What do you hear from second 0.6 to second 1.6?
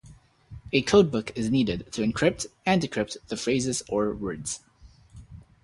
A "codebook" is